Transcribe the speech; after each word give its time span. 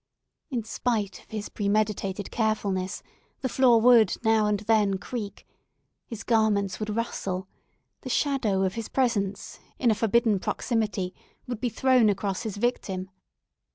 In 0.49 0.63
spite 0.63 1.19
of 1.21 1.29
his 1.29 1.47
premeditated 1.49 2.31
carefulness, 2.31 3.03
the 3.41 3.47
floor 3.47 3.79
would 3.81 4.15
now 4.23 4.47
and 4.47 4.61
then 4.61 4.97
creak; 4.97 5.47
his 6.07 6.23
garments 6.23 6.79
would 6.79 6.95
rustle; 6.95 7.47
the 8.01 8.09
shadow 8.09 8.63
of 8.63 8.73
his 8.73 8.89
presence, 8.89 9.59
in 9.77 9.91
a 9.91 9.93
forbidden 9.93 10.39
proximity, 10.39 11.13
would 11.45 11.61
be 11.61 11.69
thrown 11.69 12.09
across 12.09 12.41
his 12.41 12.57
victim. 12.57 13.11